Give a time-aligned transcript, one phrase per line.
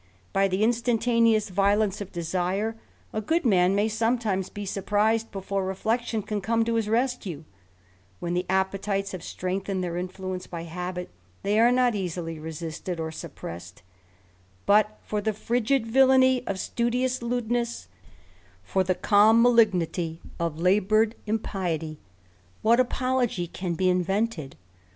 [0.33, 2.75] By the instantaneous violence of desire,
[3.13, 7.43] a good man may sometimes be surprised before reflection can come to his rescue;
[8.19, 11.11] when the appetites have strengthened their influence by habit,
[11.43, 13.83] they are not easily resisted or suppressed;
[14.65, 17.87] but for the frigid villany of studious lewdness,
[18.63, 21.43] for the calm malignity of laboured THE RAMSLER.
[21.43, 21.97] 115 ipiety,
[22.63, 24.55] what apology can be invented?